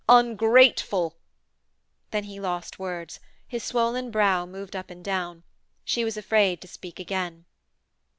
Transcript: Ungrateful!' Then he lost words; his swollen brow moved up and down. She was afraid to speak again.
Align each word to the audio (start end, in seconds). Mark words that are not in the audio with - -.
Ungrateful!' 0.09 1.15
Then 2.09 2.23
he 2.23 2.39
lost 2.39 2.79
words; 2.79 3.19
his 3.47 3.63
swollen 3.63 4.09
brow 4.09 4.47
moved 4.47 4.75
up 4.75 4.89
and 4.89 5.05
down. 5.05 5.43
She 5.85 6.03
was 6.03 6.17
afraid 6.17 6.59
to 6.61 6.67
speak 6.67 6.99
again. 6.99 7.45